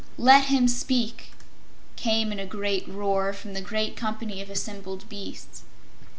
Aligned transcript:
"Let 0.17 0.45
him 0.45 0.67
speak!" 0.67 1.29
came 1.95 2.31
in 2.31 2.39
a 2.39 2.45
great 2.47 2.87
roar 2.87 3.33
from 3.33 3.53
the 3.53 3.61
great 3.61 3.95
company 3.95 4.41
of 4.41 4.49
assembled 4.49 5.07
beasts. 5.09 5.61